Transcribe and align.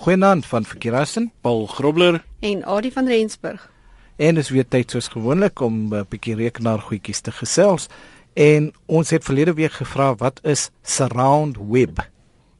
Goeienaand 0.00 0.46
van 0.46 0.64
Verkeerassen, 0.64 1.32
Paul 1.40 1.66
Grobler 1.66 2.24
en 2.38 2.64
Adie 2.64 2.92
van 2.92 3.06
Rensburg. 3.06 3.70
En 4.16 4.34
dis 4.34 4.48
weer 4.48 4.64
tyd 4.68 4.90
soos 4.90 5.08
gewoonlik 5.12 5.60
om 5.60 5.74
'n 5.94 6.06
bietjie 6.08 6.34
rekenaar 6.34 6.80
goedjies 6.80 7.20
te 7.20 7.32
gesels. 7.32 7.86
En 8.32 8.72
ons 8.86 9.10
het 9.10 9.24
verlede 9.24 9.52
week 9.54 9.72
gevra 9.72 10.14
wat 10.14 10.40
is 10.42 10.70
surround 10.82 11.56
web? 11.68 12.08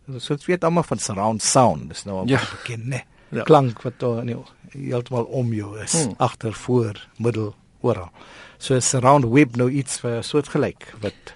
Ons 0.09 0.25
so, 0.25 0.37
weet 0.47 0.65
almal 0.65 0.83
van 0.83 0.99
surround 0.99 1.43
sound, 1.43 1.89
dis 1.89 2.05
nou 2.05 2.19
al 2.19 2.29
ja. 2.29 2.41
bekend, 2.51 2.85
né? 2.85 3.03
Ja. 3.29 3.43
Klank 3.43 3.83
wat 3.83 3.99
daar 3.99 4.25
nee, 4.25 4.37
heeltemal 4.69 5.25
om 5.25 5.53
jou 5.53 5.79
is, 5.79 5.93
hmm. 5.93 6.15
agter, 6.17 6.53
voor, 6.53 7.09
middel, 7.17 7.55
oral. 7.81 8.11
So 8.59 8.81
surround 8.81 9.25
web 9.25 9.57
nou 9.57 9.71
iets 9.71 10.01
vir 10.01 10.23
soortgelyk 10.23 10.95
wat 11.01 11.35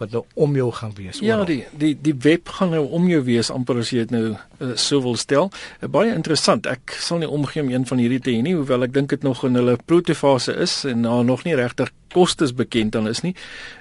wat 0.00 0.12
nou 0.14 0.24
om 0.34 0.56
jou 0.56 0.70
gaan 0.72 0.94
wees. 0.96 1.20
Ja, 1.24 1.38
die 1.44 1.64
die 1.76 1.94
die 2.00 2.14
web 2.24 2.48
gaan 2.48 2.70
nou 2.74 2.84
om 2.98 3.08
jou 3.08 3.22
wees 3.26 3.50
amper 3.50 3.80
as 3.82 3.92
jy 3.94 4.06
dit 4.06 4.14
nou 4.14 4.24
uh, 4.34 4.72
so 4.74 5.00
wil 5.04 5.16
stel. 5.20 5.50
Uh, 5.80 5.88
baie 5.88 6.14
interessant. 6.14 6.66
Ek 6.70 6.96
sal 7.00 7.22
nie 7.22 7.30
omgee 7.30 7.64
om 7.64 7.70
een 7.72 7.86
van 7.86 8.02
hierdie 8.02 8.20
te 8.20 8.34
hê 8.34 8.42
nie, 8.44 8.56
hoewel 8.58 8.88
ek 8.88 8.94
dink 8.96 9.14
dit 9.14 9.26
nog 9.26 9.44
in 9.48 9.58
hulle 9.58 9.78
protofase 9.86 10.56
is 10.62 10.82
en 10.88 11.04
nou 11.06 11.22
nog 11.24 11.44
nie 11.44 11.56
regtig 11.58 11.92
kostes 12.16 12.54
bekend 12.56 12.96
dan 12.96 13.08
is 13.12 13.22
nie. 13.24 13.34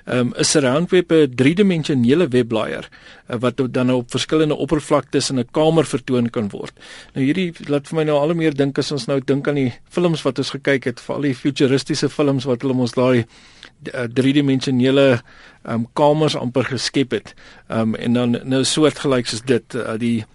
Ehm 0.05 0.31
um, 0.31 0.33
is 0.43 0.55
'n 0.55 0.65
roundweb 0.67 1.11
'n 1.11 1.35
driedimensionele 1.35 2.27
webblaaier 2.27 2.89
uh, 2.89 3.39
wat 3.39 3.61
dan 3.71 3.91
op 3.91 4.11
verskillende 4.11 4.55
oppervlaktes 4.55 5.29
in 5.29 5.39
'n 5.39 5.47
kamer 5.51 5.85
vertoon 5.85 6.29
kan 6.29 6.49
word. 6.49 6.73
Nou 7.13 7.25
hierdie 7.25 7.53
laat 7.67 7.87
vir 7.87 7.95
my 7.95 8.03
nou 8.03 8.17
al 8.19 8.33
hoe 8.33 8.41
meer 8.43 8.53
dink 8.53 8.77
as 8.77 8.91
ons 8.91 9.07
nou 9.07 9.19
dink 9.19 9.47
aan 9.47 9.55
die 9.55 9.73
films 9.89 10.21
wat 10.23 10.37
ons 10.37 10.49
gekyk 10.49 10.83
het, 10.85 10.99
veral 10.99 11.21
die 11.21 11.35
futuristiese 11.35 12.09
films 12.09 12.45
wat 12.45 12.61
hulle 12.61 12.73
ons 12.73 12.91
daai 12.91 13.25
uh, 13.93 14.07
driedimensionele 14.07 15.21
um 15.63 15.87
kamers 15.93 16.35
amper 16.35 16.63
geskep 16.63 17.11
het. 17.11 17.33
Um 17.69 17.95
en 17.95 18.13
dan 18.13 18.39
nou 18.43 18.63
soortgelyks 18.63 19.33
is 19.33 19.41
dit 19.41 19.75
uh, 19.75 19.97
die 19.97 20.25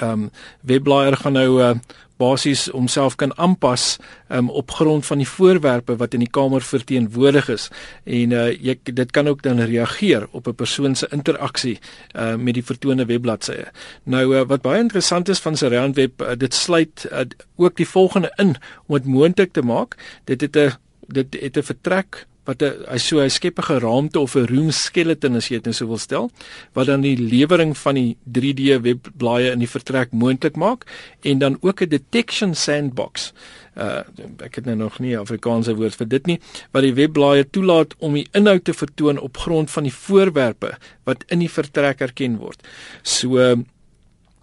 um 0.00 0.30
webblaaier 0.60 1.16
gaan 1.16 1.32
nou 1.32 1.60
uh, 1.62 1.74
basies 2.22 2.68
homself 2.72 3.16
kan 3.16 3.32
aanpas 3.38 3.96
um 4.30 4.50
op 4.50 4.70
grond 4.70 5.06
van 5.06 5.18
die 5.18 5.28
voorwerpe 5.28 5.96
wat 5.96 6.14
in 6.14 6.22
die 6.24 6.30
kamer 6.30 6.62
verteenwoordig 6.62 7.48
is 7.52 7.68
en 8.04 8.34
uh, 8.36 8.48
jy 8.52 8.76
dit 8.84 9.10
kan 9.10 9.28
ook 9.28 9.42
dan 9.42 9.60
reageer 9.60 10.28
op 10.30 10.48
'n 10.48 10.54
persoon 10.54 10.94
se 10.94 11.08
interaksie 11.10 11.78
uh, 12.14 12.34
met 12.36 12.54
die 12.54 12.64
vertonde 12.64 13.04
webbladsye. 13.04 13.66
Nou 14.04 14.24
uh, 14.34 14.46
wat 14.46 14.62
baie 14.62 14.80
interessant 14.80 15.28
is 15.28 15.40
van 15.40 15.56
Surround 15.56 15.96
Web, 15.96 16.22
uh, 16.22 16.36
dit 16.36 16.54
sluit 16.54 17.06
uh, 17.12 17.26
ook 17.56 17.76
die 17.76 17.88
volgende 17.88 18.32
in 18.36 18.56
om 18.86 18.96
dit 18.96 19.06
moontlik 19.06 19.52
te 19.52 19.62
maak. 19.62 19.96
Dit 20.24 20.40
het 20.40 20.56
'n 20.56 20.72
dit 21.06 21.36
het 21.40 21.56
'n 21.56 21.62
vertrek 21.62 22.26
wat 22.48 22.62
hy 22.64 22.98
so 22.98 23.20
hy 23.22 23.28
skep 23.30 23.58
'n 23.58 23.68
geraamte 23.70 24.18
of 24.18 24.34
'n 24.36 24.46
room 24.46 24.70
skeleton 24.70 25.36
as 25.36 25.48
jy 25.48 25.56
dit 25.56 25.66
nou 25.66 25.72
sou 25.72 25.88
wil 25.88 25.98
stel 25.98 26.30
wat 26.74 26.86
dan 26.86 27.00
die 27.00 27.16
lewering 27.16 27.76
van 27.76 27.94
die 27.94 28.16
3D 28.26 28.80
webblaaie 28.82 29.52
in 29.52 29.58
die 29.58 29.70
vertrek 29.70 30.12
moontlik 30.12 30.56
maak 30.56 30.86
en 31.22 31.38
dan 31.38 31.58
ook 31.60 31.82
'n 31.82 31.88
detection 31.88 32.54
sandbox. 32.54 33.32
Uh 33.76 34.02
ek 34.42 34.54
het 34.54 34.64
nou 34.64 34.76
nog 34.76 34.98
nie 34.98 35.18
Afrikaanse 35.18 35.74
woord 35.74 35.94
vir 35.94 36.08
dit 36.08 36.26
nie 36.26 36.38
wat 36.72 36.82
die 36.82 36.94
webblaaie 36.94 37.44
toelaat 37.50 37.94
om 37.98 38.14
die 38.14 38.28
inhoud 38.32 38.64
te 38.64 38.74
vertoon 38.74 39.18
op 39.18 39.36
grond 39.36 39.70
van 39.70 39.82
die 39.82 39.94
voorwerpe 39.94 40.76
wat 41.04 41.24
in 41.28 41.38
die 41.38 41.50
vertrek 41.50 42.00
erken 42.00 42.38
word. 42.38 42.60
So 43.02 43.38
uh, 43.38 43.56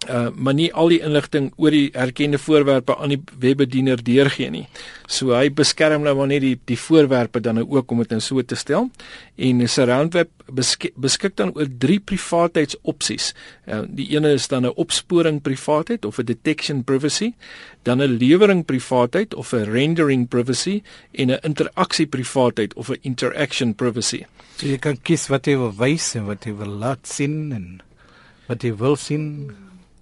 uh 0.08 0.28
maar 0.34 0.54
nie 0.54 0.70
al 0.72 0.88
die 0.88 1.00
inligting 1.04 1.50
oor 1.60 1.74
die 1.74 1.90
erkende 1.92 2.38
voorwerpe 2.38 2.96
aan 2.96 3.12
die 3.12 3.20
webbediener 3.38 4.00
deurgee 4.04 4.50
nie. 4.50 4.66
So 5.06 5.34
hy 5.36 5.50
beskerm 5.52 6.06
nou 6.06 6.14
maar 6.16 6.30
net 6.30 6.40
die 6.40 6.54
die 6.64 6.78
voorwerpe 6.78 7.40
dan 7.40 7.60
nou 7.60 7.66
ook 7.68 7.90
om 7.90 8.00
dit 8.00 8.14
nou 8.14 8.20
so 8.20 8.42
te 8.42 8.56
stel. 8.56 8.88
En 9.36 9.68
Surround 9.68 10.14
Web 10.14 10.30
beskik, 10.46 10.94
beskik 10.96 11.36
dan 11.36 11.52
oor 11.54 11.68
drie 11.68 12.00
privaatheidsopsies. 12.00 13.34
Uh 13.66 13.82
die 13.86 14.08
ene 14.16 14.32
is 14.32 14.48
dan 14.48 14.66
'n 14.66 14.74
opsporing 14.76 15.42
privaatheid 15.42 16.04
of 16.04 16.18
'n 16.18 16.24
detection 16.24 16.84
privacy, 16.84 17.34
dan 17.82 18.00
'n 18.00 18.16
lewering 18.16 18.64
privaatheid 18.64 19.34
of 19.34 19.52
'n 19.52 19.68
rendering 19.68 20.28
privacy 20.28 20.82
en 21.12 21.30
'n 21.30 21.38
interaksie 21.42 22.06
privaatheid 22.06 22.74
of 22.74 22.88
'n 22.88 22.98
interaction 23.02 23.74
privacy. 23.74 24.24
So 24.56 24.66
jy 24.66 24.78
kan 24.78 24.96
kies 25.02 25.28
wat 25.28 25.46
jy 25.46 25.56
wil 25.56 25.72
wys 25.72 26.14
en 26.14 26.26
wat 26.26 26.44
jy 26.44 26.52
wil 26.56 26.68
laat 26.68 27.06
sien 27.08 27.52
en 27.52 27.82
wat 28.46 28.62
jy 28.62 28.74
wil 28.76 28.96
sien. 28.96 29.50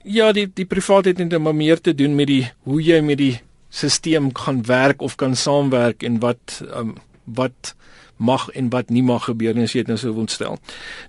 Ja, 0.03 0.33
die 0.33 0.47
die 0.55 0.67
privaatheid 0.67 1.19
het 1.19 1.39
maar 1.39 1.55
meer 1.55 1.81
te 1.81 1.95
doen 1.95 2.15
met 2.15 2.27
die 2.27 2.51
hoe 2.63 2.83
jy 2.83 3.01
met 3.01 3.19
die 3.19 3.41
stelsel 3.69 4.31
gaan 4.33 4.63
werk 4.65 5.03
of 5.03 5.17
kan 5.17 5.37
saamwerk 5.37 6.03
en 6.03 6.21
wat 6.21 6.63
um, 6.75 6.95
wat 7.25 7.75
mag 8.19 8.49
en 8.59 8.69
wat 8.75 8.91
nie 8.91 9.03
mag 9.03 9.29
gebeur 9.29 9.55
nie 9.55 9.67
as 9.69 9.75
jy 9.77 9.85
dit 9.85 9.93
nou 9.93 9.99
sou 10.01 10.13
wil 10.17 10.27
stel. 10.31 10.59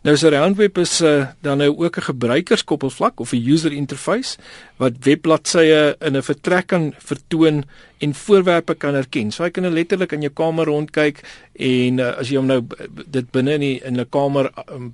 Nou 0.05 0.15
so 0.17 0.29
Roundweb 0.29 0.77
is 0.81 0.99
uh, 1.01 1.31
dan 1.45 1.57
nou 1.57 1.71
ook 1.73 1.97
'n 1.97 2.09
gebruikerskoppelvlak 2.13 3.19
of 3.19 3.33
'n 3.33 3.41
user 3.53 3.73
interface 3.73 4.37
wat 4.77 4.93
webbladsye 5.01 5.95
in 5.99 6.15
'n 6.15 6.21
vertrek 6.21 6.67
kan 6.67 6.93
vertoon 6.97 7.63
en 7.99 8.13
voorwerpe 8.13 8.75
kan 8.75 8.93
herken. 8.93 9.31
So 9.31 9.43
jy 9.43 9.51
kan 9.51 9.63
nou 9.63 9.73
letterlik 9.73 10.11
in 10.11 10.21
jou 10.21 10.33
kamer 10.33 10.65
rondkyk 10.65 11.23
en 11.53 11.99
uh, 11.99 12.17
as 12.17 12.29
jy 12.29 12.37
hom 12.37 12.47
nou 12.47 12.63
dit 13.07 13.31
binne 13.31 13.53
in 13.53 13.61
die, 13.61 13.81
in 13.83 13.99
'n 13.99 14.09
kamer 14.09 14.51
um, 14.71 14.93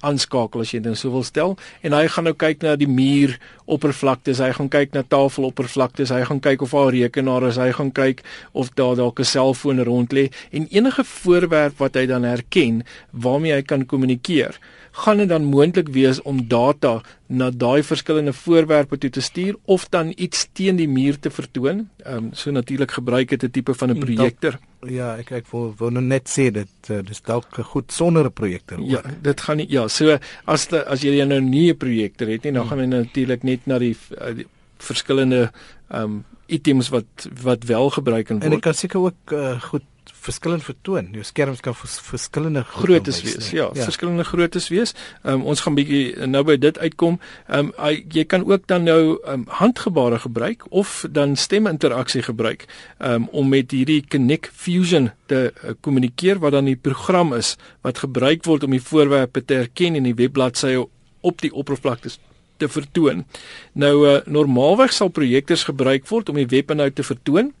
aanskakel 0.00 0.62
as 0.64 0.72
jy 0.74 0.80
dit 0.84 0.98
sou 0.98 1.10
wil 1.12 1.24
stel. 1.26 1.56
En 1.82 1.92
hy 1.92 2.06
gaan 2.08 2.28
nou 2.28 2.34
kyk 2.34 2.62
na 2.62 2.76
die 2.76 2.88
muur 2.88 3.36
oppervlaktes, 3.66 4.40
hy 4.42 4.52
gaan 4.56 4.70
kyk 4.72 4.94
na 4.94 5.02
tafeloppervlaktes, 5.02 6.12
hy 6.14 6.24
gaan 6.28 6.40
kyk 6.40 6.62
of 6.62 6.74
daar 6.76 6.92
rekenaar 6.94 7.48
is, 7.50 7.60
hy 7.60 7.72
gaan 7.76 7.92
kyk 7.92 8.22
of 8.52 8.72
daar 8.74 8.96
dalk 8.96 9.20
'n 9.20 9.24
selfoon 9.24 9.84
rond 9.84 10.12
lê. 10.12 10.30
En 10.52 10.66
enige 10.70 11.04
voorwerp 11.04 11.78
wat 11.78 11.94
hy 11.94 12.06
dan 12.06 12.22
herken 12.22 12.84
waarmee 13.12 13.52
hy 13.52 13.62
kan 13.62 13.86
kommunikeer 13.86 14.58
gaan 14.98 15.20
dit 15.22 15.28
dan 15.28 15.44
moontlik 15.44 15.88
wees 15.94 16.22
om 16.22 16.48
data 16.48 17.00
na 17.28 17.50
daai 17.52 17.82
verskillende 17.84 18.32
voorwerpe 18.32 18.98
toe 18.98 19.10
te 19.10 19.20
stuur 19.20 19.56
of 19.64 19.88
dan 19.92 20.12
iets 20.16 20.46
teen 20.52 20.76
die 20.76 20.88
muur 20.88 21.18
te 21.20 21.30
vertoon. 21.30 21.88
Ehm 22.04 22.16
um, 22.16 22.30
so 22.32 22.50
natuurlik 22.50 22.90
gebruik 22.90 23.28
dit 23.28 23.44
'n 23.44 23.50
tipe 23.50 23.74
van 23.74 23.90
'n 23.90 23.98
projektor. 23.98 24.58
Ja, 24.86 25.16
ek 25.16 25.30
ek 25.30 25.50
wil, 25.50 25.74
wil 25.78 25.90
nou 25.90 26.04
net 26.04 26.28
sê 26.28 26.50
dit 26.50 26.90
uh, 26.90 27.00
dis 27.04 27.20
dalk 27.20 27.46
goed 27.52 27.92
sonder 27.92 28.24
'n 28.24 28.32
projektor. 28.32 28.80
Ja, 28.80 29.02
dit 29.22 29.40
gaan 29.40 29.56
nie 29.56 29.66
ja, 29.68 29.88
so 29.88 30.18
as 30.44 30.66
die, 30.66 30.78
as 30.78 31.02
jy 31.02 31.24
nou 31.24 31.40
nie 31.40 31.70
'n 31.72 31.76
projektor 31.76 32.28
het 32.28 32.42
nie, 32.44 32.52
dan 32.52 32.62
hmm. 32.62 32.70
gaan 32.70 32.78
jy 32.78 32.86
natuurlik 32.86 33.42
net 33.42 33.66
na 33.66 33.78
die, 33.78 33.96
uh, 34.20 34.34
die 34.34 34.46
verskillende 34.78 35.50
ehm 35.90 36.02
um, 36.02 36.24
items 36.46 36.88
wat 36.88 37.28
wat 37.42 37.64
wel 37.64 37.90
gebruik 37.90 38.26
kan 38.26 38.36
word. 38.36 38.44
En 38.44 38.50
dit 38.50 38.60
kan 38.60 38.74
seker 38.74 39.00
ook 39.00 39.32
uh, 39.32 39.60
goed 39.60 39.84
verskillend 40.12 40.64
vertoon. 40.64 41.08
Jou 41.12 41.24
skerms 41.24 41.60
kan 41.64 41.74
vers, 41.76 41.98
verskillende 42.04 42.64
groottes 42.64 43.22
wees. 43.22 43.50
Ja, 43.50 43.68
ja, 43.74 43.86
verskillende 43.88 44.24
groottes 44.24 44.68
wees. 44.68 44.94
Um, 45.22 45.44
ons 45.48 45.62
gaan 45.64 45.76
bietjie 45.78 46.26
nou 46.26 46.42
by 46.48 46.58
dit 46.60 46.78
uitkom. 46.78 47.18
Ehm 47.48 47.70
um, 47.70 47.96
jy 48.12 48.24
kan 48.28 48.44
ook 48.46 48.66
dan 48.70 48.86
nou 48.88 49.18
um, 49.28 49.44
handgebare 49.60 50.18
gebruik 50.18 50.64
of 50.70 51.04
dan 51.10 51.36
steminteraksie 51.36 52.22
gebruik 52.22 52.66
um, 52.98 53.28
om 53.32 53.48
met 53.48 53.70
hierdie 53.70 54.02
Connect 54.08 54.52
Fusion 54.54 55.10
te 55.26 55.48
uh, 55.52 55.74
kommunikeer 55.80 56.38
wat 56.38 56.52
dan 56.56 56.70
die 56.70 56.76
program 56.76 57.34
is 57.36 57.56
wat 57.86 57.98
gebruik 58.04 58.44
word 58.44 58.64
om 58.64 58.76
die 58.76 58.82
voorwerpe 58.82 59.44
te 59.44 59.62
herken 59.62 59.96
in 59.96 60.08
die 60.08 60.16
webbladsy 60.16 60.76
op 61.20 61.40
die 61.40 61.52
oppervlakte 61.52 62.10
te 62.58 62.68
vertoon. 62.68 63.24
Nou 63.72 63.94
uh, 64.06 64.16
normaalweg 64.26 64.92
sal 64.92 65.12
projektors 65.14 65.66
gebruik 65.68 66.08
word 66.10 66.28
om 66.28 66.40
die 66.40 66.48
webinhoud 66.50 66.98
te 66.98 67.06
vertoon. 67.06 67.52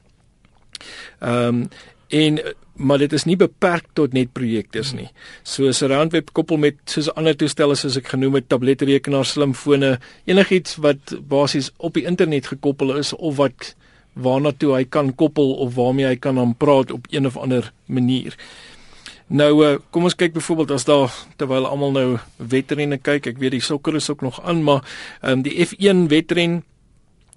Ehm 1.18 1.62
um, 1.62 1.68
en 2.08 2.40
maar 2.78 3.00
dit 3.02 3.12
is 3.12 3.24
nie 3.26 3.36
beperk 3.36 3.88
tot 3.98 4.12
net 4.14 4.30
projektors 4.32 4.92
nie. 4.94 5.08
So 5.42 5.72
Surround 5.74 6.14
Web 6.14 6.30
koppel 6.36 6.60
met 6.62 6.78
soos 6.86 7.10
ander 7.18 7.34
toestelle 7.34 7.74
soos 7.76 7.98
ek 7.98 8.12
genoem 8.12 8.38
het, 8.38 8.46
tabletrekenaars, 8.52 9.34
slimfone, 9.34 9.96
enigiets 10.30 10.78
wat 10.84 11.16
basies 11.28 11.72
op 11.76 11.98
die 11.98 12.06
internet 12.06 12.52
gekoppel 12.52 12.94
is 13.00 13.10
of 13.16 13.40
wat 13.42 13.72
waarna 14.18 14.52
toe 14.54 14.76
hy 14.76 14.84
kan 14.86 15.10
koppel 15.18 15.56
of 15.62 15.74
waarmee 15.74 16.06
hy 16.06 16.16
kan 16.22 16.38
aan 16.38 16.54
praat 16.58 16.94
op 16.94 17.06
een 17.10 17.26
of 17.26 17.36
ander 17.38 17.72
manier. 17.86 18.38
Nou 19.28 19.50
uh, 19.60 19.74
kom 19.92 20.06
ons 20.08 20.16
kyk 20.16 20.32
byvoorbeeld 20.38 20.70
as 20.78 20.86
daar 20.88 21.12
terwyl 21.36 21.66
almal 21.68 21.92
nou 21.92 22.08
wedrenne 22.40 22.96
kyk, 22.96 23.26
ek 23.34 23.42
weet 23.42 23.58
die 23.58 23.64
sokker 23.64 23.98
is 23.98 24.08
ook 24.10 24.24
nog 24.24 24.40
aan, 24.40 24.62
maar 24.64 24.86
um, 25.20 25.42
die 25.44 25.52
F1 25.66 26.06
wedren 26.08 26.62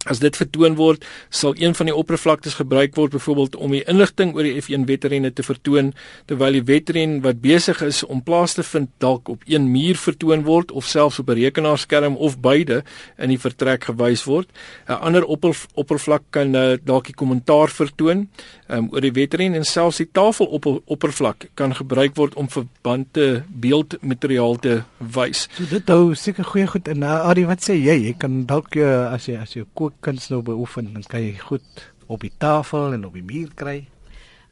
As 0.09 0.17
dit 0.17 0.33
vertoon 0.33 0.73
word, 0.79 1.03
sal 1.29 1.53
een 1.61 1.75
van 1.77 1.85
die 1.85 1.93
oppervlaktes 1.93 2.55
gebruik 2.57 2.95
word 2.97 3.13
byvoorbeeld 3.13 3.55
om 3.61 3.73
die 3.75 3.83
inligting 3.85 4.31
oor 4.33 4.47
die 4.47 4.55
F1 4.57 4.87
wedrenne 4.89 5.29
te 5.29 5.45
vertoon 5.45 5.91
terwyl 6.25 6.57
die 6.57 6.63
wedren 6.65 7.19
wat 7.21 7.43
besig 7.43 7.83
is 7.85 8.01
om 8.01 8.23
plaas 8.25 8.57
te 8.57 8.65
vind 8.65 8.89
dalk 9.03 9.29
op 9.29 9.45
een 9.45 9.67
muur 9.69 9.99
vertoon 10.01 10.41
word 10.47 10.71
of 10.73 10.87
selfs 10.89 11.19
op 11.21 11.29
'n 11.29 11.37
rekenaarskerm 11.37 12.17
of 12.17 12.39
beide 12.41 12.81
in 13.17 13.29
die 13.29 13.37
vertrek 13.37 13.83
gewys 13.83 14.23
word. 14.25 14.49
'n 14.89 14.97
Ander 15.01 15.25
opper, 15.25 15.55
oppervlak 15.75 16.23
kan 16.29 16.55
uh, 16.55 16.77
dalk 16.83 17.05
die 17.05 17.13
kommentaar 17.13 17.69
vertoon 17.69 18.27
um, 18.69 18.89
oor 18.91 19.01
die 19.01 19.13
wedren 19.13 19.53
en 19.53 19.63
selfs 19.63 19.97
die 19.97 20.09
tafeloppervlak 20.11 21.49
kan 21.53 21.75
gebruik 21.75 22.15
word 22.15 22.35
om 22.35 22.49
verbande 22.49 23.43
beeldmateriaal 23.47 24.55
te 24.55 24.81
wys. 24.97 25.47
So 25.57 25.63
dit 25.69 25.87
hou 25.87 26.15
seker 26.15 26.43
goeie 26.43 26.67
goed 26.67 26.87
in. 26.87 27.03
Uh, 27.03 27.29
Adi, 27.29 27.45
wat 27.45 27.61
sê 27.61 27.77
jy? 27.77 27.97
Jy 28.07 28.13
kan 28.17 28.45
dalk 28.45 28.75
uh, 28.75 29.13
as 29.13 29.27
jy 29.29 29.37
as 29.37 29.53
jy 29.53 29.63
kookkuns 29.91 30.29
nou 30.31 30.41
beoefen, 30.41 30.93
dan 30.93 31.03
kan 31.07 31.23
jy 31.23 31.37
goed 31.39 31.87
op 32.07 32.21
die 32.21 32.33
tafel 32.37 32.93
en 32.93 33.05
op 33.05 33.13
die 33.13 33.25
muur 33.25 33.51
kry. 33.55 33.87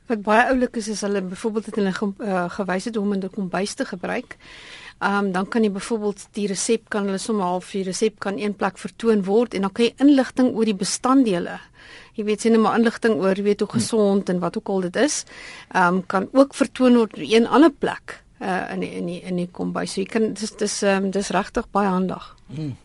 Wat 0.10 0.22
baie 0.26 0.48
oulik 0.50 0.76
is 0.76 0.88
is 0.88 1.02
hulle 1.06 1.22
byvoorbeeld 1.22 1.66
het 1.66 1.76
hulle 1.76 1.94
ge, 1.94 2.12
uh, 2.26 2.50
gewys 2.50 2.86
het 2.90 2.98
om 2.98 3.14
in 3.14 3.20
die 3.20 3.30
kombuis 3.30 3.74
te 3.74 3.86
gebruik. 3.86 4.38
Ehm 5.00 5.26
um, 5.26 5.32
dan 5.32 5.48
kan 5.48 5.64
jy 5.64 5.72
byvoorbeeld 5.72 6.28
die 6.36 6.48
resep 6.48 6.90
kan 6.90 7.06
hulle 7.06 7.18
sommer 7.18 7.46
half 7.46 7.72
die 7.72 7.84
resep 7.84 8.20
kan 8.20 8.38
een 8.38 8.56
plek 8.56 8.78
vertoon 8.78 9.24
word 9.24 9.54
en 9.54 9.62
dan 9.62 9.72
kan 9.72 9.86
jy 9.86 9.94
inligting 9.98 10.52
oor 10.56 10.66
die 10.66 10.76
bestanddele 10.76 11.60
jy 12.20 12.26
weet 12.28 12.42
sien 12.42 12.58
'n 12.58 12.76
inligting 12.76 13.16
oor 13.22 13.36
jy 13.36 13.44
weet 13.44 13.60
hoe 13.60 13.70
gesond 13.70 14.30
en 14.30 14.40
wat 14.40 14.58
ook 14.58 14.70
al 14.70 14.82
dit 14.82 14.96
is, 14.96 15.26
ehm 15.72 15.96
um, 15.96 16.06
kan 16.06 16.28
ook 16.32 16.54
vertoon 16.54 16.96
word 16.96 17.14
op 17.14 17.20
een 17.20 17.48
ander 17.48 17.72
plek 17.72 18.24
uh, 18.42 18.72
in 18.74 18.80
die, 18.80 18.92
in 18.92 19.06
die, 19.06 19.22
in 19.22 19.36
die 19.36 19.48
kombuis. 19.52 19.94
So 19.94 20.02
jy 20.02 20.08
kan 20.08 20.34
dis 20.34 20.52
dis 20.58 20.82
ehm 20.84 21.06
um, 21.06 21.12
dis 21.12 21.30
regtig 21.30 21.68
baie 21.72 21.88
handig. 21.88 22.36
Hmm. 22.48 22.76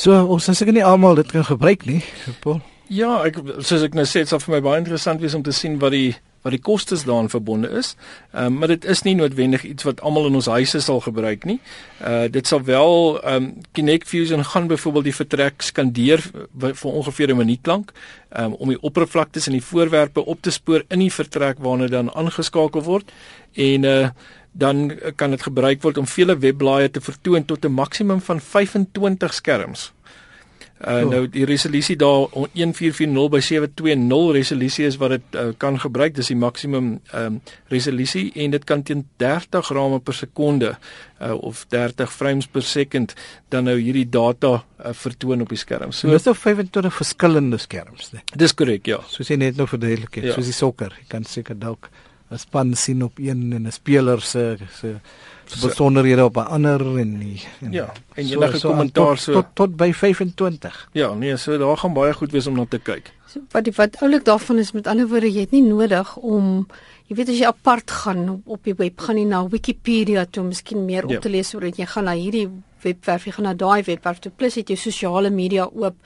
So 0.00 0.16
ons 0.32 0.46
is 0.48 0.56
seker 0.56 0.72
nie 0.72 0.84
almal 0.86 1.18
dit 1.18 1.28
kan 1.28 1.44
gebruik 1.44 1.84
nie, 1.84 2.00
Paul. 2.40 2.62
Ja, 2.88 3.18
ek 3.28 3.36
soos 3.60 3.84
ek 3.84 3.92
nou 3.94 4.06
sê, 4.08 4.24
dit 4.24 4.30
sal 4.30 4.40
vir 4.40 4.54
my 4.56 4.60
baie 4.64 4.80
interessant 4.80 5.20
wees 5.20 5.36
om 5.36 5.44
te 5.44 5.52
sien 5.54 5.76
wat 5.82 5.92
die 5.92 6.14
wat 6.40 6.54
die 6.54 6.62
kostes 6.64 7.02
daaraan 7.04 7.28
verbonde 7.28 7.68
is. 7.76 7.90
Ehm 8.32 8.46
um, 8.46 8.54
maar 8.62 8.70
dit 8.72 8.84
is 8.88 9.02
nie 9.04 9.12
noodwendig 9.18 9.66
iets 9.68 9.84
wat 9.84 10.00
almal 10.00 10.30
in 10.30 10.38
ons 10.38 10.48
huise 10.48 10.80
sal 10.80 11.02
gebruik 11.04 11.44
nie. 11.44 11.58
Uh 12.00 12.30
dit 12.32 12.46
sal 12.48 12.64
wel 12.64 13.20
ehm 13.20 13.34
um, 13.34 13.50
Kinect 13.76 14.08
Fusion 14.08 14.44
gaan 14.44 14.70
byvoorbeeld 14.72 15.10
die 15.10 15.14
vertrek 15.18 15.60
skandeer 15.62 16.24
vir 16.56 16.88
ongeveer 16.88 17.34
'n 17.34 17.36
minuut 17.36 17.66
lank 17.66 17.92
um, 18.38 18.54
om 18.54 18.68
die 18.72 18.80
oppervlaktes 18.80 19.46
en 19.46 19.52
die 19.52 19.68
voorwerpe 19.68 20.24
op 20.24 20.40
te 20.40 20.50
spoor 20.50 20.84
in 20.88 21.04
die 21.04 21.12
vertrek 21.12 21.60
waarna 21.60 21.86
dan 21.86 22.14
aangeskakel 22.14 22.82
word 22.82 23.12
en 23.54 23.84
uh 23.84 24.08
dan 24.52 24.90
kan 25.16 25.30
dit 25.30 25.42
gebruik 25.42 25.82
word 25.82 25.98
om 25.98 26.06
vele 26.06 26.38
webblaaie 26.38 26.90
te 26.90 27.00
vertoon 27.00 27.44
tot 27.44 27.64
'n 27.64 27.72
maksimum 27.72 28.20
van 28.20 28.40
25 28.40 29.34
skerms. 29.34 29.92
Uh, 30.80 31.02
oh. 31.04 31.10
nou 31.12 31.26
die 31.28 31.44
resolusie 31.44 31.92
daar 32.00 32.30
1440 32.32 33.26
by 33.28 33.40
720 33.44 34.30
resolusie 34.32 34.86
is 34.88 34.96
wat 34.96 35.12
dit 35.12 35.36
uh, 35.36 35.50
kan 35.60 35.76
gebruik 35.76 36.14
dis 36.16 36.30
die 36.32 36.36
maksimum 36.40 37.02
um, 37.12 37.36
resolusie 37.68 38.30
en 38.40 38.54
dit 38.54 38.64
kan 38.64 38.80
teen 38.82 39.02
30 39.20 39.68
rame 39.76 39.98
per 40.00 40.16
sekonde 40.16 40.70
uh, 40.72 41.34
of 41.36 41.66
30 41.68 42.08
frames 42.08 42.48
per 42.48 42.64
second 42.64 43.12
dan 43.52 43.68
nou 43.68 43.76
hierdie 43.76 44.06
data 44.08 44.54
uh, 44.54 44.94
vertoon 44.96 45.44
op 45.44 45.52
die 45.52 45.60
skerm. 45.60 45.92
So 45.92 46.08
dis 46.08 46.24
nou 46.24 46.34
25 46.34 46.96
verskillende 46.96 47.60
skerms, 47.60 48.14
né? 48.16 48.24
Dis 48.32 48.56
korrek, 48.56 48.88
ja. 48.88 49.02
Soos 49.12 49.28
jy 49.28 49.36
net 49.36 49.60
nou 49.60 49.68
verduidelik 49.68 50.16
het, 50.16 50.30
ja. 50.30 50.38
soos 50.38 50.48
die 50.48 50.56
sokker, 50.56 50.96
jy 50.96 51.10
kan 51.12 51.28
seker 51.28 51.60
dalk 51.60 51.92
'n 52.30 52.38
span 52.38 52.74
sien 52.74 53.02
op 53.02 53.18
een 53.18 53.52
en 53.52 53.66
'n 53.66 53.72
speler 53.72 54.20
se 54.20 54.56
se 54.80 54.94
besonderhede 55.60 56.24
op 56.24 56.36
'n 56.36 56.46
ander 56.46 56.98
en 56.98 57.18
die 57.18 57.42
en 57.60 57.72
Ja, 57.72 57.92
en 58.14 58.24
enige 58.24 58.58
so, 58.58 58.68
kommentaar 58.68 59.18
so 59.18 59.32
tot, 59.32 59.42
tot 59.42 59.54
tot 59.54 59.76
by 59.76 59.92
25. 59.92 60.88
Ja, 60.92 61.14
nee, 61.14 61.36
so 61.36 61.58
daar 61.58 61.76
gaan 61.76 61.92
baie 61.92 62.14
goed 62.14 62.30
wees 62.30 62.46
om 62.46 62.54
na 62.54 62.66
te 62.68 62.78
kyk. 62.78 63.12
So, 63.26 63.40
wat 63.50 63.64
die 63.64 63.72
wat 63.76 63.96
oulik 64.00 64.24
daarvan 64.24 64.58
is 64.58 64.72
met 64.72 64.86
ander 64.86 65.08
woorde, 65.08 65.32
jy 65.32 65.40
het 65.40 65.50
nie 65.50 65.62
nodig 65.62 66.16
om 66.16 66.66
jy 67.06 67.16
weet 67.16 67.28
as 67.28 67.38
jy 67.38 67.46
apart 67.46 67.90
gaan 67.90 68.28
op, 68.28 68.40
op 68.44 68.64
die 68.64 68.74
web 68.74 69.00
gaan 69.00 69.16
jy 69.16 69.24
na 69.24 69.48
Wikipedia 69.48 70.24
toe 70.24 70.44
miskien 70.44 70.84
meer 70.84 71.04
op 71.04 71.10
ja. 71.10 71.18
te 71.18 71.28
lees 71.28 71.48
sodat 71.48 71.76
jy 71.76 71.86
gaan 71.86 72.04
na 72.04 72.14
hierdie 72.14 72.48
webwerf, 72.82 73.24
jy 73.24 73.32
gaan 73.32 73.44
na 73.44 73.54
daai 73.54 73.82
webwerf 73.86 74.18
toe 74.18 74.32
plus 74.36 74.54
het 74.54 74.70
jy 74.70 74.76
sosiale 74.76 75.30
media 75.30 75.66
oop. 75.66 75.96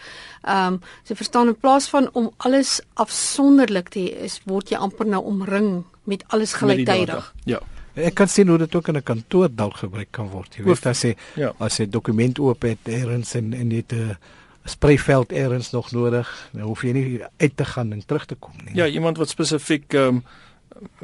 Ehm 0.42 0.74
um, 0.74 0.80
so 1.04 1.14
verstaan 1.14 1.48
in 1.48 1.58
plaas 1.58 1.88
van 1.88 2.08
om 2.12 2.30
alles 2.36 2.80
afsonderlik 2.94 3.88
te 3.88 4.00
hê, 4.00 4.24
is 4.28 4.40
word 4.44 4.70
jy 4.70 4.76
amper 4.76 5.06
nou 5.06 5.22
omring 5.24 5.84
met 6.04 6.24
alles 6.28 6.52
gelyktydig. 6.52 7.32
Ja. 7.44 7.60
Ek 7.94 8.14
kan 8.18 8.28
sien 8.28 8.48
hoe 8.50 8.58
dit 8.58 8.74
ook 8.74 8.88
in 8.88 8.96
'n 8.96 9.02
kantoor 9.02 9.48
dalk 9.54 9.76
gebruik 9.76 10.08
kan 10.10 10.28
word. 10.28 10.56
Jy 10.56 10.64
weet 10.64 10.86
as 10.86 11.02
jy 11.02 11.16
ja. 11.36 11.52
as 11.58 11.78
jy 11.78 11.86
dokument 11.86 12.38
oop 12.38 12.62
het 12.62 12.78
eers 12.84 13.34
en 13.34 13.52
en 13.52 13.70
het 13.70 13.92
'n 13.92 14.16
sprayveld 14.64 15.32
eers 15.32 15.70
nog 15.70 15.92
nodig, 15.92 16.48
dan 16.52 16.62
hoef 16.62 16.82
jy 16.82 16.92
nie 16.92 17.22
uit 17.36 17.56
te 17.56 17.64
gaan 17.64 17.92
en 17.92 18.06
terug 18.06 18.24
te 18.26 18.34
kom 18.34 18.52
nie. 18.64 18.74
Ja, 18.74 18.86
iemand 18.86 19.16
wat 19.16 19.28
spesifiek 19.28 19.94
ehm 19.94 20.06
um, 20.06 20.24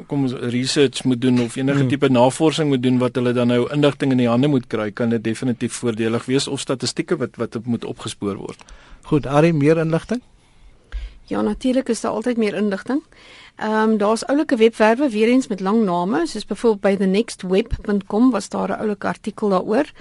kom 0.07 0.23
ons 0.27 0.33
research 0.33 1.03
moet 1.03 1.21
doen 1.21 1.39
of 1.41 1.55
enige 1.55 1.79
hmm. 1.79 1.87
tipe 1.87 2.09
navorsing 2.09 2.69
moet 2.69 2.83
doen 2.83 2.97
wat 2.97 3.15
hulle 3.15 3.33
dan 3.33 3.47
nou 3.47 3.67
inligting 3.73 4.11
in 4.11 4.17
die 4.17 4.29
hande 4.29 4.47
moet 4.47 4.67
kry, 4.67 4.91
kan 4.91 5.09
dit 5.09 5.23
definitief 5.23 5.73
voordelig 5.73 6.25
wees 6.25 6.47
of 6.47 6.59
statistieke 6.59 7.17
wat 7.17 7.35
wat 7.41 7.57
moet 7.65 7.85
opgespoor 7.85 8.35
word. 8.35 8.65
Goed, 9.09 9.27
Ari, 9.27 9.53
meer 9.53 9.77
inligting? 9.77 10.21
Ja, 11.31 11.41
natuurlik 11.41 11.89
is 11.89 12.01
daar 12.01 12.11
altyd 12.11 12.37
meer 12.37 12.53
inligting. 12.53 13.03
Ehm 13.55 13.89
um, 13.89 13.97
daar's 13.97 14.25
oulike 14.25 14.55
webwerwe 14.55 15.09
weer 15.09 15.27
eens 15.27 15.47
met 15.47 15.59
lang 15.59 15.83
name, 15.83 16.27
soos 16.27 16.45
byvoorbeeld 16.45 16.81
by 16.81 16.95
thenextweb.com 16.97 18.31
was 18.31 18.49
daar 18.49 18.69
'n 18.69 18.79
oulike 18.79 19.07
artikel 19.07 19.49
daaroor. 19.49 19.91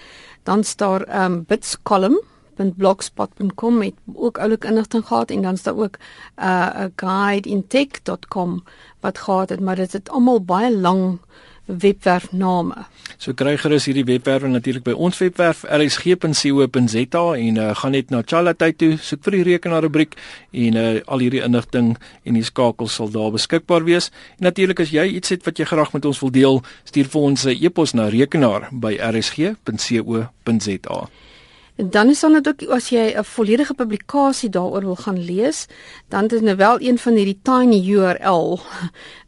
Dan 0.42 0.64
staan 0.64 1.04
ehm 1.04 1.32
um, 1.32 1.44
bitscolumn.blogspot.com 2.60 3.78
met 3.78 3.92
ook 4.14 4.38
oulike 4.38 4.66
inligting 4.66 5.06
gehad 5.06 5.30
en 5.30 5.42
dan 5.42 5.56
staan 5.56 5.78
ook 5.78 5.96
'n 5.96 6.44
uh, 6.44 6.84
guideintech.com 6.96 8.64
wat 9.00 9.18
gehad 9.18 9.48
het, 9.48 9.60
maar 9.60 9.76
dit 9.76 9.92
het 9.92 10.10
almal 10.10 10.44
baie 10.44 10.76
lang 10.76 11.18
webwerfname. 11.64 12.74
So 13.18 13.32
kry 13.32 13.56
gerus 13.56 13.84
hierdie 13.84 14.04
webwerwe 14.04 14.48
natuurlik 14.48 14.82
by 14.82 14.90
ons 14.90 15.18
webwerf 15.18 15.62
rsg.co.za 15.62 17.36
en 17.36 17.56
uh, 17.56 17.74
gaan 17.74 17.90
net 17.90 18.10
na 18.10 18.22
Chalatay 18.26 18.72
toe, 18.72 18.96
soek 18.96 19.22
vir 19.22 19.32
die 19.32 19.42
rekenaar 19.42 19.82
rubriek 19.82 20.16
en 20.50 20.74
uh, 20.74 21.00
al 21.06 21.18
hierdie 21.18 21.42
inligting 21.42 21.96
en 22.24 22.34
die 22.34 22.42
skakels 22.42 22.94
sal 22.94 23.10
daar 23.10 23.30
beskikbaar 23.30 23.84
wees. 23.84 24.10
En 24.38 24.50
natuurlik 24.50 24.80
as 24.80 24.90
jy 24.90 25.04
iets 25.04 25.28
het 25.28 25.44
wat 25.44 25.58
jy 25.58 25.64
graag 25.64 25.92
met 25.92 26.04
ons 26.04 26.20
wil 26.20 26.30
deel, 26.30 26.62
stuur 26.84 27.08
vir 27.08 27.20
ons 27.20 27.46
'n 27.46 27.64
e-pos 27.64 27.92
na 27.92 28.08
rekenaar 28.08 28.68
by 28.72 28.98
rsg.co.za. 28.98 31.08
Dan 31.84 32.08
is 32.08 32.20
dan 32.20 32.36
ook 32.36 32.62
as 32.68 32.88
jy 32.90 33.14
'n 33.16 33.24
volledige 33.24 33.74
publikasie 33.74 34.50
daaroor 34.50 34.80
wil 34.80 34.96
gaan 34.96 35.18
lees, 35.18 35.66
dan 36.08 36.28
is 36.28 36.40
nou 36.40 36.56
wel 36.56 36.80
een 36.80 36.98
van 36.98 37.14
hierdie 37.14 37.38
tiny 37.42 37.90
URL. 37.90 38.60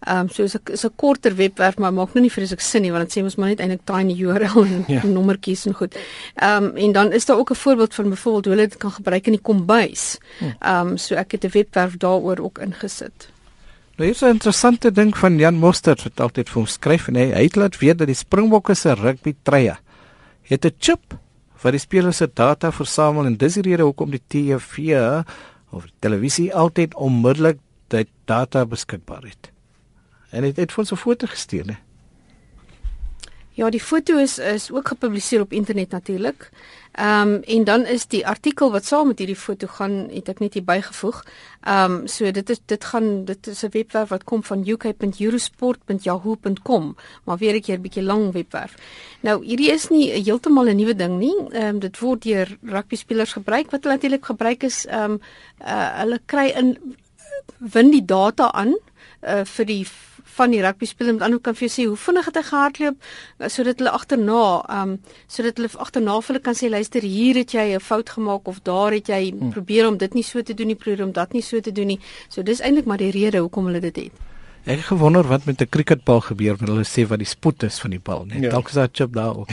Ehm 0.02 0.18
um, 0.18 0.28
so 0.28 0.42
is 0.42 0.54
'n 0.54 0.72
is 0.72 0.84
'n 0.84 0.92
korter 0.96 1.34
webwerf, 1.36 1.78
maar 1.78 1.92
maak 1.92 2.12
nou 2.12 2.20
nie 2.20 2.32
vreeslik 2.32 2.60
sin 2.60 2.82
nie 2.82 2.92
want 2.92 3.08
dit 3.08 3.18
sê 3.18 3.22
mos 3.22 3.36
maar 3.36 3.48
net 3.48 3.60
eintlik 3.60 3.84
tiny 3.84 4.20
URL 4.20 4.64
en 4.64 4.84
ja. 4.86 5.06
nommertjies 5.06 5.66
en 5.66 5.74
goed. 5.74 5.96
Ehm 6.34 6.64
um, 6.64 6.76
en 6.76 6.92
dan 6.92 7.12
is 7.12 7.24
daar 7.24 7.38
ook 7.38 7.50
'n 7.50 7.54
voorbeeld 7.54 7.94
van 7.94 8.08
byvoorbeeld 8.08 8.44
hoe 8.44 8.54
hulle 8.54 8.68
dit 8.68 8.78
kan 8.78 8.92
gebruik 8.92 9.26
in 9.26 9.32
die 9.32 9.42
kombuis. 9.42 10.18
Hm. 10.38 10.44
Ehm 10.58 10.88
um, 10.88 10.96
so 10.96 11.14
ek 11.14 11.32
het 11.32 11.44
'n 11.44 11.50
webwerf 11.52 11.96
daaroor 11.96 12.38
ook 12.38 12.58
ingesit. 12.58 13.28
Nou 13.96 14.08
hier 14.08 14.14
is 14.14 14.22
'n 14.22 14.34
interessante 14.34 14.92
ding 14.92 15.16
van 15.16 15.38
Jan 15.38 15.54
Mostert 15.54 16.02
wat 16.02 16.20
altyd 16.20 16.48
vir 16.48 16.60
ons 16.60 16.72
skryf 16.72 17.08
en 17.08 17.14
hy, 17.14 17.32
hy 17.32 17.42
het 17.42 17.56
laat 17.56 17.78
weet 17.78 17.98
dat 17.98 18.06
die 18.06 18.16
Springbokke 18.16 18.74
se 18.74 18.94
rugby 18.94 19.34
treie 19.42 19.76
het 20.42 20.64
'n 20.64 20.74
chip 20.78 21.21
wat 21.62 21.72
die 21.72 21.80
spelers 21.80 22.16
se 22.16 22.30
data 22.34 22.72
versamel 22.72 23.26
en 23.26 23.36
dis 23.36 23.54
die 23.54 23.62
rede 23.62 23.86
hoekom 23.86 24.10
die 24.10 24.22
TV 24.28 25.22
of 25.70 25.86
die 25.86 25.94
televisie 26.04 26.50
altyd 26.54 26.94
onmiddellik 26.94 27.58
dit 27.92 28.08
data 28.24 28.64
beskikbaar 28.66 29.22
het. 29.22 29.50
En 30.30 30.42
dit 30.42 30.56
het, 30.56 30.70
het 30.70 30.78
ons 30.78 30.92
'n 30.92 30.96
foto 30.96 31.26
gestuur, 31.26 31.64
né? 31.66 31.76
Ja, 33.54 33.70
die 33.70 33.80
foto 33.80 34.16
is 34.16 34.38
is 34.38 34.70
ook 34.72 34.88
gepubliseer 34.88 35.40
op 35.40 35.52
internet 35.52 35.90
natuurlik. 35.90 36.50
Ehm 36.92 37.28
um, 37.28 37.42
en 37.42 37.64
dan 37.64 37.84
is 37.84 38.06
die 38.06 38.26
artikel 38.26 38.72
wat 38.72 38.84
saam 38.84 39.06
met 39.06 39.18
hierdie 39.18 39.36
foto 39.36 39.66
gaan, 39.66 40.08
het 40.12 40.28
ek 40.28 40.38
net 40.38 40.54
hier 40.54 40.64
bygevoeg. 40.64 41.24
Ehm 41.60 41.92
um, 41.92 42.06
so 42.06 42.30
dit 42.30 42.50
is 42.50 42.60
dit 42.66 42.84
gaan 42.84 43.24
dit 43.24 43.46
is 43.46 43.64
'n 43.64 43.68
webwerf 43.70 44.08
wat 44.08 44.24
kom 44.24 44.44
van 44.44 44.68
uk.eurosport.yahoo.com, 44.68 46.96
maar 47.24 47.38
weer 47.38 47.54
'n 47.54 47.60
keer 47.60 47.78
'n 47.78 47.80
bietjie 47.80 48.02
lang 48.02 48.32
webwerf. 48.32 48.74
Nou, 49.20 49.44
hierdie 49.44 49.70
is 49.70 49.88
nie 49.88 50.10
heeltemal 50.10 50.68
'n 50.68 50.76
nuwe 50.76 50.94
ding 50.94 51.18
nie. 51.18 51.36
Ehm 51.50 51.66
um, 51.66 51.78
dit 51.78 51.98
word 51.98 52.22
deur 52.22 52.58
rugby 52.62 52.96
spelers 52.96 53.32
gebruik 53.32 53.70
wat 53.70 53.82
natuurlik 53.82 54.24
gebruik 54.24 54.62
is 54.62 54.86
ehm 54.86 55.10
um, 55.10 55.20
uh, 55.60 55.98
hulle 55.98 56.20
kry 56.26 56.52
in 56.56 56.96
win 57.58 57.90
die 57.90 58.04
data 58.04 58.52
aan 58.52 58.76
uh, 59.22 59.44
vir 59.44 59.64
die 59.64 59.86
van 60.36 60.52
die 60.54 60.62
rugby 60.64 60.86
speler 60.88 61.16
met 61.16 61.22
ander 61.26 61.40
kan 61.40 61.56
vir 61.58 61.66
jou 61.68 61.72
sê 61.74 61.86
hoe 61.88 61.98
vinnig 62.04 62.28
het 62.28 62.38
hy 62.38 62.42
gehardloop 62.48 62.96
eh, 63.38 63.48
sodat 63.52 63.82
hulle 63.82 63.92
agterna 63.98 64.42
ehm 64.62 64.94
um, 64.94 64.98
sodat 65.28 65.60
hulle 65.60 65.70
agterna 65.84 66.18
vir 66.20 66.32
hulle 66.32 66.44
kan 66.48 66.58
sê 66.58 66.70
luister 66.72 67.02
hier 67.02 67.40
het 67.40 67.54
jy 67.56 67.66
'n 67.76 67.80
fout 67.80 68.10
gemaak 68.16 68.48
of 68.48 68.62
daar 68.62 68.92
het 68.92 69.08
jy 69.08 69.30
hmm. 69.30 69.50
probeer 69.50 69.88
om 69.88 69.96
dit 69.98 70.14
nie 70.14 70.24
so 70.24 70.42
te 70.42 70.54
doen 70.54 70.66
nie 70.66 70.76
probeer 70.76 71.04
om 71.04 71.12
dat 71.12 71.32
nie 71.32 71.42
so 71.42 71.60
te 71.60 71.72
doen 71.72 71.86
nie. 71.86 72.00
So 72.28 72.42
dis 72.42 72.60
eintlik 72.60 72.86
maar 72.86 72.98
die 72.98 73.10
rede 73.10 73.38
hoekom 73.38 73.66
hulle 73.66 73.80
dit 73.80 73.96
het. 73.96 74.12
Ek 74.64 74.78
het 74.78 74.86
gewonder 74.86 75.26
wat 75.26 75.44
met 75.44 75.60
'n 75.60 75.68
cricketbal 75.68 76.20
gebeur 76.20 76.56
wanneer 76.56 76.76
hulle 76.76 76.88
sê 76.88 77.08
wat 77.08 77.18
die 77.18 77.26
spoed 77.26 77.62
is 77.62 77.78
van 77.78 77.90
die 77.90 78.00
bal 78.00 78.24
net. 78.24 78.42
Ja. 78.42 78.50
dalk 78.50 78.68
is 78.68 78.74
daar 78.74 78.88
chip 78.92 79.12
daar 79.12 79.36
ook 79.36 79.48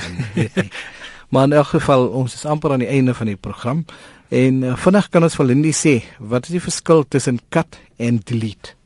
maar 1.31 1.43
in 1.43 1.53
elk 1.53 1.67
geval 1.67 2.07
ons 2.07 2.33
is 2.33 2.45
amper 2.45 2.71
aan 2.71 2.79
die 2.79 2.87
einde 2.87 3.13
van 3.13 3.25
die 3.25 3.35
program. 3.35 3.85
En 4.29 4.63
uh, 4.63 4.77
vinnig 4.77 5.09
kan 5.09 5.23
ons 5.23 5.35
vir 5.35 5.45
Lindy 5.45 5.71
sê 5.71 6.03
wat 6.19 6.43
is 6.43 6.51
die 6.51 6.61
verskil 6.61 7.07
tussen 7.07 7.39
cut 7.49 7.79
en 7.97 8.21
delete 8.23 8.78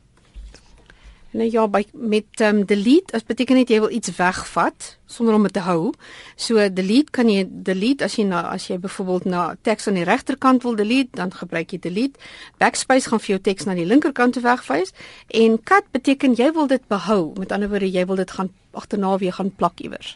Nou 1.34 1.46
ja, 1.50 1.64
by 1.66 1.80
met 1.98 2.40
um, 2.46 2.60
delete, 2.66 3.16
as 3.16 3.24
beteken 3.26 3.58
net 3.58 3.70
jy 3.72 3.80
wil 3.82 3.90
iets 3.90 4.12
wegvat 4.14 4.92
sonder 5.10 5.34
om 5.34 5.42
dit 5.42 5.54
te 5.56 5.64
hou. 5.66 5.90
So 6.38 6.62
delete 6.70 7.10
kan 7.14 7.26
jy 7.30 7.42
delete 7.66 8.06
as 8.06 8.14
jy 8.20 8.26
na 8.28 8.44
as 8.52 8.68
jy 8.68 8.76
byvoorbeeld 8.78 9.26
na 9.32 9.42
teks 9.66 9.88
aan 9.90 9.98
die 9.98 10.06
regterkant 10.06 10.62
wil 10.62 10.78
delete, 10.78 11.10
dan 11.18 11.34
gebruik 11.34 11.74
jy 11.74 11.80
delete. 11.82 12.22
Backspace 12.62 13.10
gaan 13.10 13.22
vir 13.24 13.34
jou 13.34 13.40
teks 13.50 13.66
na 13.66 13.74
die 13.74 13.86
linkerkant 13.86 14.38
toe 14.38 14.44
wegwys 14.44 14.94
en 15.34 15.58
cut 15.58 15.90
beteken 15.96 16.38
jy 16.38 16.52
wil 16.54 16.70
dit 16.70 16.86
behou. 16.86 17.32
Met 17.42 17.50
ander 17.50 17.72
woorde, 17.72 17.90
jy 17.90 18.06
wil 18.06 18.22
dit 18.22 18.36
gaan 18.38 18.52
agterna 18.70 19.16
weer 19.18 19.34
gaan 19.34 19.50
plak 19.50 19.82
iewers. 19.82 20.14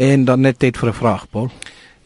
En 0.00 0.24
dan 0.24 0.40
net 0.40 0.58
tyd 0.58 0.80
vir 0.80 0.88
'n 0.88 1.00
vraag, 1.02 1.28
Paul. 1.28 1.50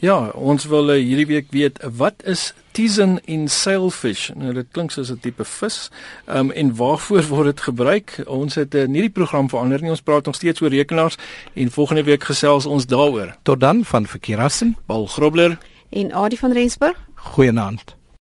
Ja, 0.02 0.30
ons 0.34 0.66
wil 0.66 0.90
uh, 0.90 0.98
hierdie 0.98 1.30
week 1.30 1.46
weet 1.54 1.78
wat 1.94 2.26
is 2.26 2.50
Tizen 2.74 3.20
in 3.30 3.48
sailfish. 3.48 4.30
Nou 4.34 4.52
dit 4.56 4.66
klink 4.74 4.90
soos 4.90 5.10
'n 5.10 5.18
tipe 5.22 5.44
vis. 5.44 5.90
Ehm 6.26 6.38
um, 6.38 6.50
en 6.50 6.74
waarvoor 6.76 7.22
word 7.32 7.44
dit 7.44 7.60
gebruik? 7.60 8.22
Ons 8.26 8.54
het 8.54 8.74
'n 8.74 8.76
uh, 8.76 8.92
hierdie 8.92 9.10
program 9.10 9.48
verander 9.48 9.80
nie. 9.80 9.90
Ons 9.90 10.02
praat 10.02 10.24
nog 10.26 10.34
steeds 10.34 10.60
oor 10.60 10.70
rekenaars 10.70 11.16
en 11.54 11.70
volgende 11.70 12.02
week 12.02 12.24
gesels 12.24 12.66
ons 12.66 12.86
daaroor. 12.86 13.36
Tot 13.42 13.60
dan 13.60 13.84
van 13.84 14.06
Verkeerassen, 14.06 14.76
Paul 14.86 15.06
Grobler 15.06 15.58
en 15.90 16.12
Adie 16.12 16.38
van 16.38 16.52
Rensburg. 16.52 16.98
Goeienaand. 17.14 18.03